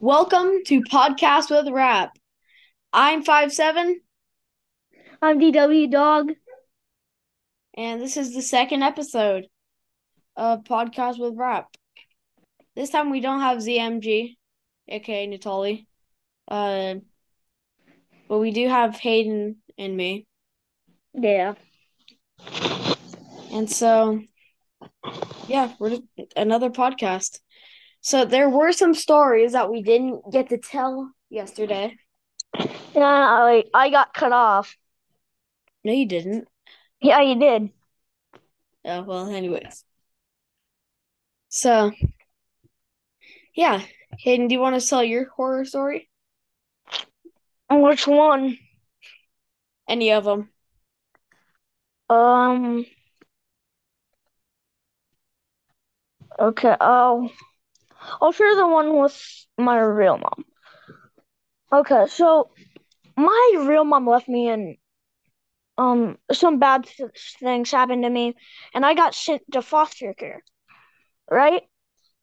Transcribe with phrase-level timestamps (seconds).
[0.00, 2.16] Welcome to Podcast with Rap.
[2.92, 4.00] I'm five seven,
[5.20, 6.32] I'm DW Dog.
[7.76, 9.46] and this is the second episode
[10.36, 11.68] of Podcast with Rap.
[12.74, 14.36] This time we don't have ZMG,
[14.88, 15.86] aka Natali,
[16.48, 16.94] uh,
[18.28, 20.26] but we do have Hayden and me,
[21.14, 21.54] Yeah.
[23.52, 24.22] and so
[25.46, 26.02] yeah, we're just
[26.36, 27.40] another podcast.
[28.02, 31.96] So there were some stories that we didn't get to tell yesterday.
[32.94, 34.76] Yeah, I I got cut off.
[35.84, 36.48] No, you didn't.
[37.00, 37.70] Yeah, you did.
[38.84, 39.84] Oh, well, anyways.
[41.48, 41.92] So,
[43.54, 43.82] yeah.
[44.18, 46.08] Hayden, do you want to tell your horror story?
[47.70, 48.58] Which one?
[49.86, 50.50] Any of them?
[52.10, 52.84] Um.
[56.38, 56.76] Okay.
[56.80, 57.30] Oh,
[58.20, 60.44] I'll share the one with my real mom.
[61.72, 62.50] Okay, so
[63.16, 64.76] my real mom left me and
[65.78, 68.34] um some bad th- things happened to me
[68.74, 70.42] and I got sent to foster care.
[71.30, 71.62] Right?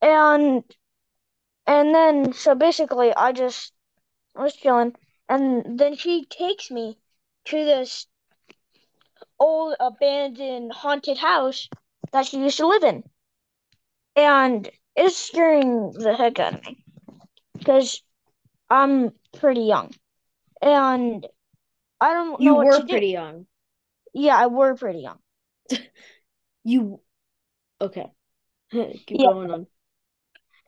[0.00, 0.64] And
[1.66, 3.72] and then so basically I just
[4.34, 4.94] was chilling
[5.28, 6.98] and then she takes me
[7.46, 8.06] to this
[9.38, 11.68] old abandoned haunted house
[12.12, 13.04] that she used to live in.
[14.16, 16.84] And it's scaring the heck out of me
[17.58, 18.02] because
[18.70, 19.92] I'm pretty young.
[20.62, 21.26] And
[22.00, 23.00] I don't You know what were to do.
[23.00, 23.46] pretty young.
[24.14, 25.18] Yeah, I were pretty young.
[26.64, 27.00] You
[27.80, 28.10] okay.
[29.06, 29.26] Keep Yeah.
[29.26, 29.66] going on.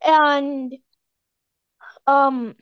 [0.04, 0.78] And
[2.06, 2.54] um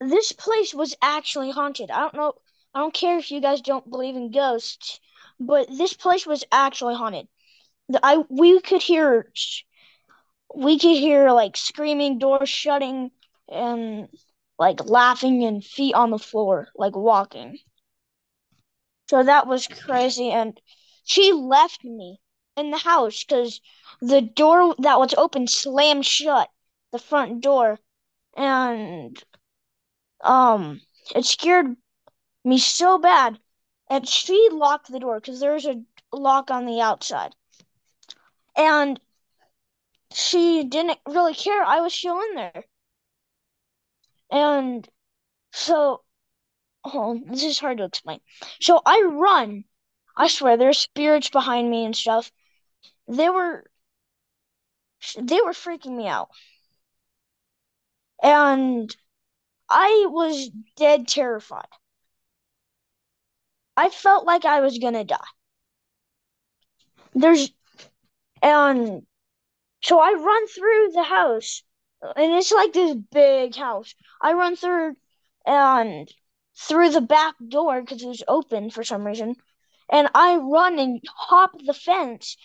[0.00, 1.90] this place was actually haunted.
[1.90, 2.34] I don't know
[2.74, 5.00] I don't care if you guys don't believe in ghosts,
[5.40, 7.28] but this place was actually haunted.
[8.02, 9.30] I we could hear
[10.54, 13.10] we could hear like screaming, doors shutting,
[13.48, 14.08] and
[14.58, 17.58] like laughing and feet on the floor, like walking.
[19.08, 20.30] So that was crazy.
[20.30, 20.60] And
[21.04, 22.20] she left me
[22.56, 23.60] in the house because
[24.00, 26.50] the door that was open slammed shut,
[26.92, 27.80] the front door,
[28.36, 29.22] and
[30.22, 30.80] um,
[31.14, 31.76] it scared
[32.44, 33.40] me so bad.
[33.88, 35.82] And she locked the door because there's a
[36.12, 37.34] lock on the outside.
[38.56, 39.00] And
[40.12, 41.62] she didn't really care.
[41.62, 42.64] I was still in there.
[44.30, 44.88] And
[45.52, 46.02] so,
[46.84, 48.20] oh, this is hard to explain.
[48.60, 49.64] So I run.
[50.16, 52.30] I swear, there's spirits behind me and stuff.
[53.06, 53.64] They were,
[55.18, 56.28] they were freaking me out.
[58.22, 58.94] And
[59.70, 61.68] I was dead terrified.
[63.76, 65.18] I felt like I was gonna die.
[67.14, 67.50] There's,
[68.42, 69.06] and
[69.82, 71.62] so I run through the house,
[72.02, 73.94] and it's like this big house.
[74.22, 74.96] I run through
[75.46, 76.12] and
[76.56, 79.36] through the back door because it was open for some reason,
[79.90, 82.36] and I run and hop the fence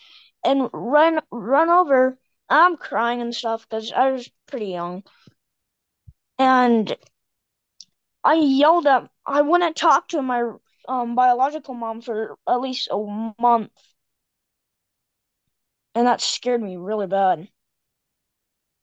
[0.44, 2.18] and run run over.
[2.48, 5.02] I'm crying and stuff because I was pretty young,
[6.38, 6.96] and
[8.24, 9.08] I yelled at.
[9.26, 10.42] I wouldn't talk to my
[10.88, 12.98] um biological mom for at least a
[13.38, 13.70] month,
[15.94, 17.48] and that scared me really bad.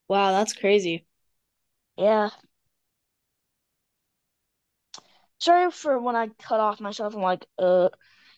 [0.07, 1.07] Wow, that's crazy.
[1.97, 2.29] Yeah.
[5.39, 7.13] Sorry for when I cut off myself.
[7.15, 7.89] I'm like, uh,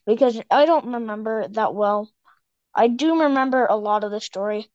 [0.06, 2.12] because I don't remember that well.
[2.76, 4.72] I do remember a lot of the story.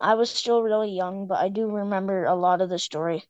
[0.00, 3.24] I was still really young, but I do remember a lot of the story.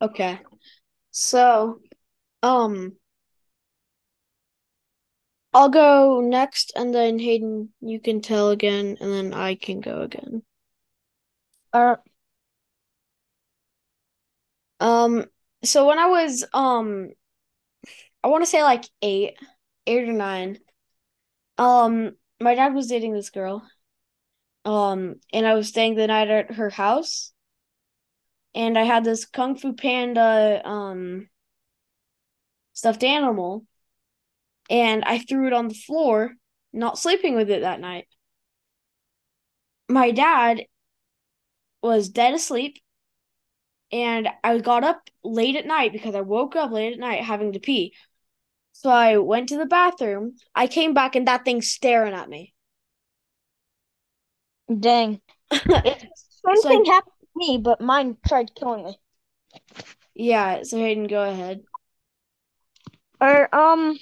[0.00, 0.40] Okay.
[1.12, 1.80] So,
[2.42, 2.96] um,
[5.58, 10.02] I'll go next, and then Hayden, you can tell again, and then I can go
[10.02, 10.42] again.
[11.72, 11.96] Uh,
[14.80, 15.24] Um,
[15.64, 17.10] so when I was um
[18.22, 19.34] I want to say like eight,
[19.86, 20.58] eight or nine,
[21.58, 23.66] um, my dad was dating this girl.
[24.64, 27.32] Um, and I was staying the night at her house,
[28.54, 31.28] and I had this Kung Fu Panda um
[32.72, 33.66] stuffed animal,
[34.68, 36.32] and I threw it on the floor,
[36.72, 38.06] not sleeping with it that night.
[39.88, 40.66] My dad
[41.82, 42.78] was dead asleep,
[43.90, 47.52] and I got up late at night because I woke up late at night having
[47.52, 47.94] to pee.
[48.72, 50.36] So I went to the bathroom.
[50.54, 52.54] I came back and that thing's staring at me.
[54.78, 55.20] dang.
[55.50, 58.98] Same So I- happened to me, but mine tried killing me.
[60.14, 61.62] Yeah, so Hayden, go ahead.
[63.20, 63.98] Or um,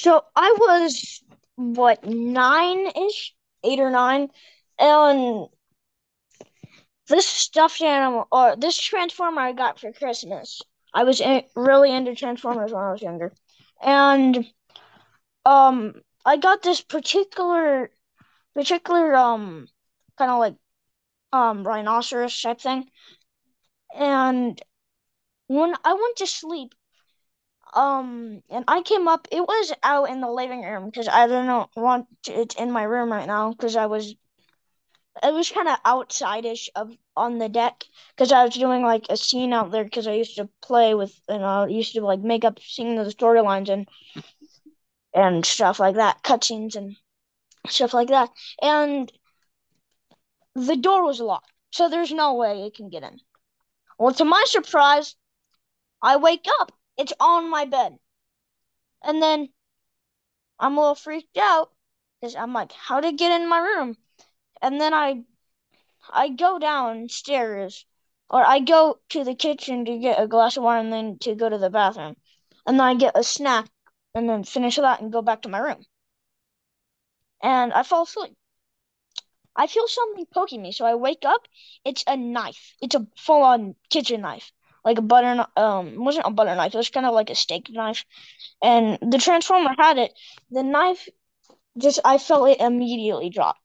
[0.00, 1.22] so I was
[1.56, 4.28] what nine-ish, eight or nine,
[4.78, 5.46] and
[7.08, 10.62] this stuffed animal or this transformer I got for Christmas.
[10.94, 13.32] I was in, really into Transformers when I was younger,
[13.82, 14.46] and
[15.44, 15.94] um,
[16.24, 17.90] I got this particular,
[18.54, 19.68] particular um,
[20.16, 20.54] kind of like
[21.32, 22.88] um rhinoceros type thing,
[23.94, 24.60] and
[25.48, 26.74] when I went to sleep,
[27.74, 31.68] um, and I came up, it was out in the living room because I didn't
[31.76, 34.14] want it in my room right now because I was
[35.22, 37.84] it was kind of outside-ish of on the deck
[38.14, 41.14] because I was doing like a scene out there because I used to play with
[41.28, 43.88] and I used to like make up singing the storylines and
[45.14, 46.96] and stuff like that, cutscenes and
[47.68, 48.30] stuff like that.
[48.62, 49.12] And
[50.54, 53.20] the door was locked, so there's no way it can get in.
[53.98, 55.16] Well, to my surprise,
[56.02, 56.72] I wake up.
[57.00, 57.98] It's on my bed.
[59.02, 59.48] And then
[60.58, 61.72] I'm a little freaked out
[62.20, 63.96] because I'm like, how did it get in my room?
[64.60, 65.24] And then I
[66.10, 67.86] I go downstairs
[68.28, 71.34] or I go to the kitchen to get a glass of water and then to
[71.34, 72.16] go to the bathroom.
[72.66, 73.70] And then I get a snack
[74.14, 75.86] and then finish that and go back to my room.
[77.42, 78.36] And I fall asleep.
[79.56, 81.48] I feel something poking me, so I wake up.
[81.84, 82.76] It's a knife.
[82.82, 84.52] It's a full-on kitchen knife,
[84.84, 85.46] like a butter.
[85.56, 86.74] Um, wasn't a butter knife.
[86.74, 88.04] It was kind of like a steak knife,
[88.62, 90.12] and the transformer had it.
[90.50, 91.08] The knife,
[91.78, 93.56] just I felt it immediately drop,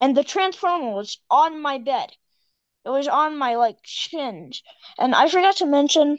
[0.00, 2.10] and the transformer was on my bed.
[2.84, 4.62] It was on my like shins,
[4.98, 6.18] and I forgot to mention.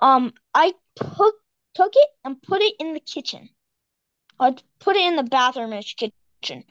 [0.00, 1.34] Um, I took
[1.74, 3.50] took it and put it in the kitchen.
[4.38, 6.64] I put it in the bathroom-ish kitchen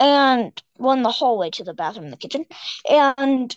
[0.00, 2.44] and well the hallway to the bathroom the kitchen.
[2.90, 3.54] And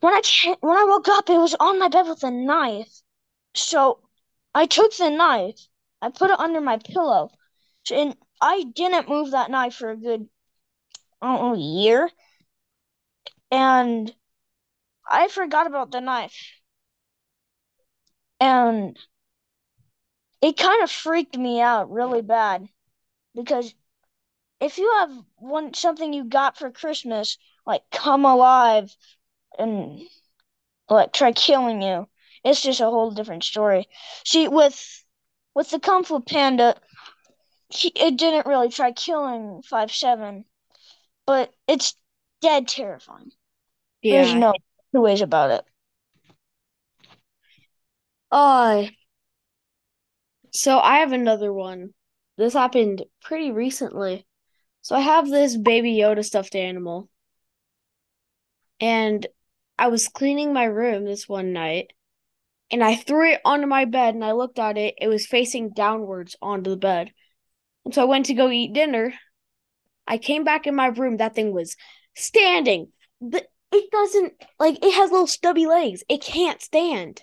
[0.00, 0.22] when I
[0.60, 3.02] when I woke up, it was on my bed with a knife.
[3.54, 4.00] So
[4.54, 5.60] I took the knife,
[6.02, 7.30] I put it under my pillow,
[7.92, 10.28] and I didn't move that knife for a good
[11.22, 12.10] I don't know year,
[13.52, 14.12] and
[15.06, 16.36] I forgot about the knife,
[18.40, 18.98] and
[20.42, 22.66] it kind of freaked me out really bad
[23.34, 23.74] because
[24.60, 28.94] if you have one something you got for Christmas, like come alive
[29.58, 30.00] and
[30.88, 32.08] like try killing you,
[32.44, 33.86] it's just a whole different story.
[34.24, 35.04] See, with
[35.54, 36.76] with the Kung Fu Panda,
[37.68, 40.44] he, it didn't really try killing five seven,
[41.26, 41.94] but it's
[42.40, 43.30] dead terrifying.
[44.02, 44.22] Yeah.
[44.22, 44.54] There's no
[44.94, 45.64] two ways about it.
[48.30, 48.86] Uh,
[50.52, 51.90] so I have another one.
[52.36, 54.26] This happened pretty recently.
[54.82, 57.08] So I have this baby Yoda stuffed animal.
[58.80, 59.26] And
[59.80, 61.94] I was cleaning my room this one night
[62.70, 64.94] and I threw it onto my bed and I looked at it.
[65.00, 67.12] It was facing downwards onto the bed.
[67.86, 69.14] And so I went to go eat dinner.
[70.06, 71.16] I came back in my room.
[71.16, 71.76] That thing was
[72.14, 72.88] standing.
[73.22, 73.42] The,
[73.72, 76.04] it doesn't, like, it has little stubby legs.
[76.10, 77.22] It can't stand.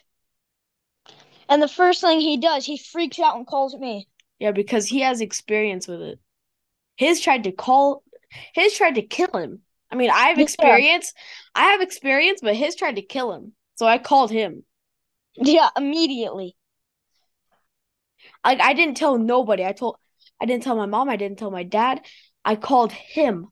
[1.47, 4.07] And the first thing he does, he freaks out and calls me.
[4.39, 6.19] Yeah, because he has experience with it.
[6.95, 8.03] His tried to call,
[8.55, 9.61] his tried to kill him.
[9.91, 10.45] I mean, I have Yeah.
[10.45, 11.13] experience.
[11.55, 13.53] I have experience, but his tried to kill him.
[13.75, 14.63] So I called him.
[15.35, 16.55] Yeah, immediately.
[18.43, 19.63] Like I didn't tell nobody.
[19.65, 19.97] I told
[20.41, 22.05] I didn't tell my mom, I didn't tell my dad.
[22.45, 23.47] I called him.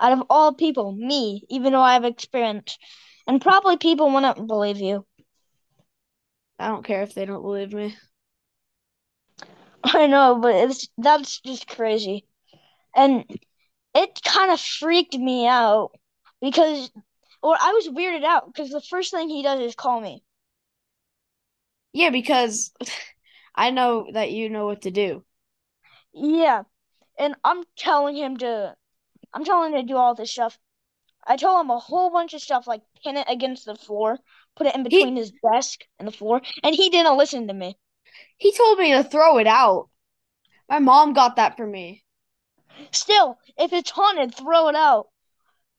[0.00, 2.78] Out of all people, me, even though I have experience.
[3.26, 5.06] And probably people wouldn't believe you.
[6.58, 7.96] I don't care if they don't believe me.
[9.84, 12.26] I know, but it's that's just crazy.
[12.94, 13.24] And
[13.96, 15.90] it kind of freaked me out
[16.40, 16.90] because
[17.42, 20.22] or I was weirded out because the first thing he does is call me.
[21.92, 22.72] Yeah, because
[23.54, 25.24] I know that you know what to do.
[26.12, 26.64] Yeah.
[27.18, 28.76] And I'm telling him to
[29.34, 30.58] I'm telling him to do all this stuff.
[31.26, 34.18] I told him a whole bunch of stuff like pin it against the floor,
[34.56, 37.54] put it in He- between his desk and the floor, and he didn't listen to
[37.54, 37.76] me.
[38.38, 39.90] He told me to throw it out.
[40.68, 42.05] My mom got that for me.
[42.92, 45.08] Still, if it's haunted, throw it out.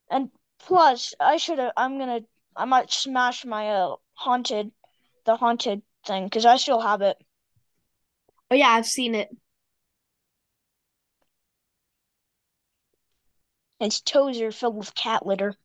[0.09, 1.73] And plus, I should have.
[1.77, 2.21] I'm gonna.
[2.55, 4.71] I might smash my uh haunted,
[5.25, 7.17] the haunted thing because I still have it.
[8.49, 9.29] Oh yeah, I've seen it.
[13.79, 15.55] Its toes are filled with cat litter.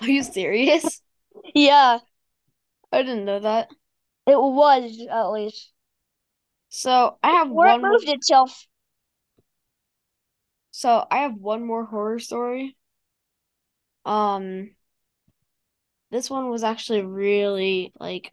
[0.00, 1.00] Are you serious?
[1.54, 1.98] Yeah,
[2.90, 3.68] I didn't know that.
[4.26, 5.72] it was at least.
[6.68, 8.66] So I have it one more, moved itself.
[10.76, 12.76] So I have one more horror story.
[14.04, 14.74] Um
[16.10, 18.32] this one was actually really like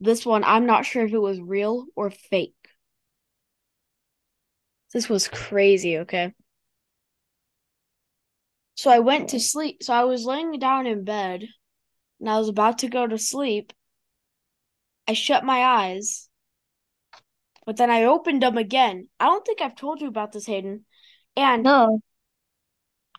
[0.00, 2.56] this one I'm not sure if it was real or fake.
[4.92, 6.34] This was crazy, okay?
[8.74, 9.84] So I went to sleep.
[9.84, 11.46] So I was laying down in bed
[12.18, 13.72] and I was about to go to sleep.
[15.06, 16.28] I shut my eyes,
[17.64, 19.08] but then I opened them again.
[19.20, 20.86] I don't think I've told you about this, Hayden.
[21.36, 22.00] And No.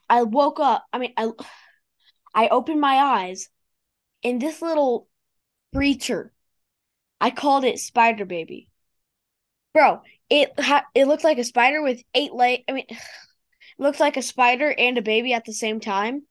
[0.10, 0.86] I woke up.
[0.94, 1.32] I mean, I
[2.36, 3.50] I opened my eyes,
[4.24, 5.08] and this little
[5.74, 6.34] creature,
[7.22, 8.70] I called it Spider Baby.
[9.74, 12.64] Bro, it ha- it looked like a spider with eight legs.
[12.68, 12.98] I mean, it
[13.78, 16.24] looked like a spider and a baby at the same time,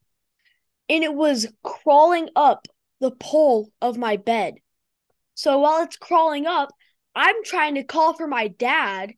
[0.88, 2.66] and it was crawling up
[3.00, 4.56] the pole of my bed.
[5.34, 6.70] So while it's crawling up,
[7.14, 9.14] I'm trying to call for my dad.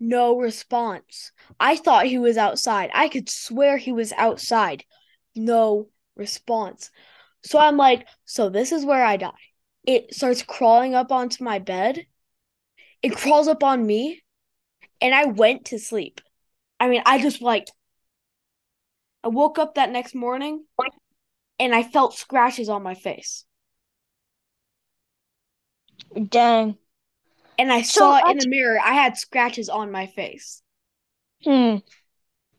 [0.00, 1.32] No response.
[1.58, 2.90] I thought he was outside.
[2.94, 4.84] I could swear he was outside.
[5.34, 6.90] No response.
[7.44, 9.30] So I'm like, so this is where I die.
[9.84, 12.06] It starts crawling up onto my bed.
[13.02, 14.22] It crawls up on me,
[15.00, 16.20] and I went to sleep.
[16.80, 17.68] I mean, I just like,
[19.24, 20.64] I woke up that next morning
[21.58, 23.44] and I felt scratches on my face.
[26.28, 26.76] Dang.
[27.58, 28.80] And I So saw it in the mirror.
[28.80, 30.62] I had scratches on my face.
[31.44, 31.78] Hmm.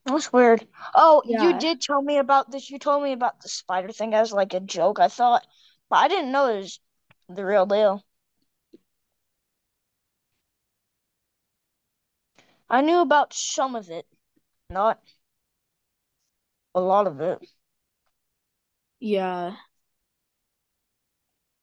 [0.05, 0.67] That's weird.
[0.95, 1.39] Oh, Yeah.
[1.39, 2.69] you did tell me about this.
[2.71, 5.47] You told me about the spider thing as like a joke, I thought.
[5.89, 6.79] But I didn't know it was
[7.29, 8.03] the real deal.
[12.67, 14.07] I knew about some of it,
[14.69, 15.01] not
[16.75, 17.39] a lot of it.
[18.99, 19.55] Yeah.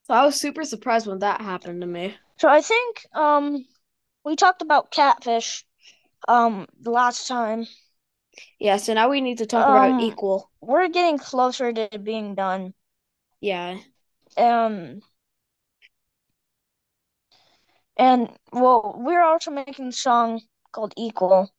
[0.05, 2.17] So I was super surprised when that happened to me.
[2.39, 3.67] So I think um
[4.25, 5.67] we talked about catfish
[6.29, 7.67] um the last time.
[8.59, 10.51] Yeah, so now we need to talk Um, about equal.
[10.61, 12.75] We're getting closer to being done.
[13.41, 13.79] Yeah.
[14.37, 15.01] Um
[17.97, 20.41] and well, we're also making a song
[20.73, 21.51] called Equal.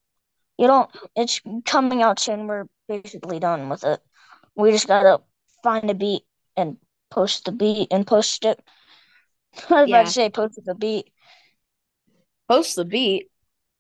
[0.58, 2.48] You don't it's coming out soon.
[2.48, 4.02] We're basically done with it.
[4.56, 5.22] We just gotta
[5.64, 6.24] find a beat
[6.58, 6.78] and
[7.12, 8.62] post the beat and post it.
[9.70, 9.96] I was Yeah.
[10.02, 11.12] about to say post the beat.
[12.48, 13.30] Post the beat.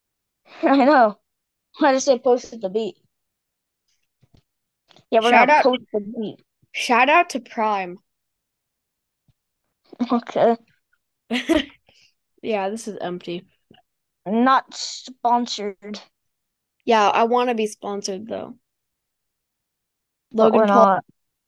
[0.64, 1.18] I know.
[1.82, 2.96] I just say post the beat.
[5.12, 6.38] Yeah, we're Shout gonna out- post the beat.
[6.74, 7.98] Shout out to Prime.
[10.12, 10.56] Okay.
[12.44, 13.48] Yeah, this is empty.
[14.28, 16.00] Not sponsored,
[16.86, 18.58] Yeah, I want to be sponsored though.
[20.34, 21.06] Logan Paul, not.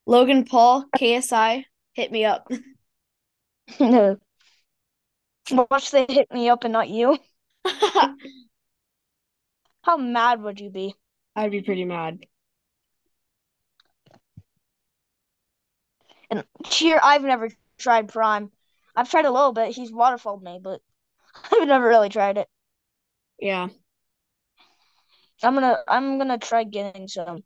[0.08, 2.50] Logan Paul, KSI, hit me up.
[3.80, 4.18] No.
[5.72, 7.18] Watch they hit me up and not you.
[9.82, 10.96] How mad would you be?
[11.36, 12.20] I'd be pretty mad.
[16.30, 18.52] And here, I've never tried Prime.
[18.96, 19.76] I've tried a little bit.
[19.76, 20.82] He's waterfalled me, but
[21.52, 22.48] I've never really tried it.
[23.40, 23.70] Yeah.
[25.42, 27.44] I'm gonna, I'm gonna try getting some.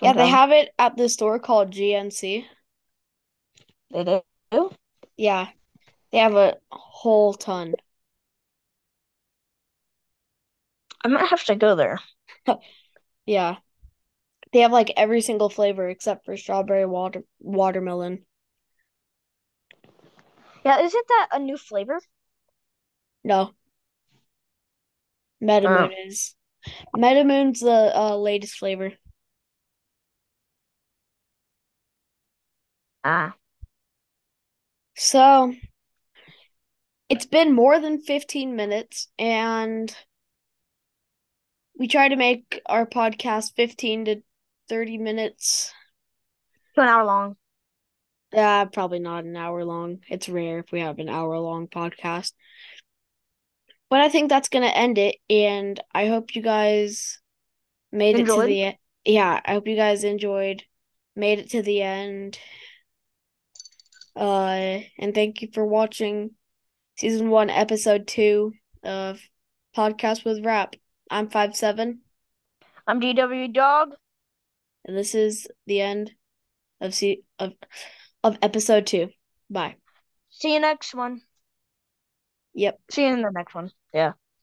[0.00, 2.44] Yeah, they have it at the store called GNC.
[3.92, 4.70] They do.
[5.16, 5.48] Yeah.
[6.12, 7.74] They have a whole ton.
[11.04, 11.98] I might have to go there.
[13.24, 13.58] Yeah.
[14.52, 18.26] They have like every single flavor except for strawberry water watermelon.
[20.64, 22.00] Yeah, isn't that a new flavor?
[23.24, 23.54] No.
[25.42, 26.34] Metamoon is.
[26.96, 28.92] Metamoon's the uh, latest flavor.
[33.04, 33.36] Ah,
[35.02, 35.52] So,
[37.08, 39.92] it's been more than 15 minutes, and
[41.76, 44.22] we try to make our podcast 15 to
[44.68, 45.72] 30 minutes.
[46.76, 47.36] to an hour long.
[48.32, 49.98] Uh, probably not an hour long.
[50.08, 52.32] It's rare if we have an hour long podcast.
[53.90, 57.18] But I think that's gonna end it, and I hope you guys
[57.90, 60.62] made it to the e- yeah, I hope you guys enjoyed,
[61.16, 62.38] made it to the end.
[64.14, 66.32] Uh, and thank you for watching
[66.96, 68.52] season one, episode two
[68.82, 69.20] of
[69.76, 70.74] Podcast with Rap.
[71.10, 72.00] I'm five seven,
[72.86, 73.94] I'm DW Dog.
[74.84, 76.12] and this is the end
[76.80, 77.52] of se of
[78.22, 79.08] of episode two.
[79.50, 79.76] Bye.
[80.30, 81.20] See you next one.
[82.54, 82.80] Yep.
[82.90, 83.70] See you in the next one.
[83.94, 84.12] Yeah.